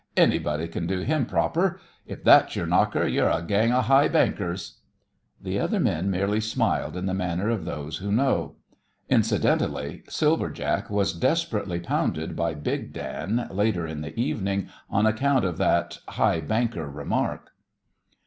"Anybody 0.17 0.67
can 0.67 0.87
do 0.87 1.01
him 1.01 1.27
proper. 1.27 1.79
If 2.07 2.23
that's 2.23 2.55
your 2.55 2.65
'knocker,' 2.65 3.05
you're 3.05 3.29
a 3.29 3.43
gang 3.43 3.71
of 3.71 3.85
high 3.85 4.07
bankers." 4.07 4.79
The 5.39 5.59
other 5.59 5.79
men 5.79 6.09
merely 6.09 6.39
smiled 6.39 6.97
in 6.97 7.05
the 7.05 7.13
manner 7.13 7.49
of 7.49 7.65
those 7.65 7.97
who 7.97 8.11
know. 8.11 8.55
Incidentally 9.09 10.01
Silver 10.09 10.49
Jack 10.49 10.89
was 10.89 11.13
desperately 11.13 11.79
pounded 11.79 12.35
by 12.35 12.55
Big 12.55 12.93
Dan, 12.93 13.47
later 13.51 13.85
in 13.85 14.01
the 14.01 14.19
evening, 14.19 14.69
on 14.89 15.05
account 15.05 15.45
of 15.45 15.59
that 15.59 15.99
"high 16.07 16.39
banker" 16.41 16.89
remark. 16.89 17.51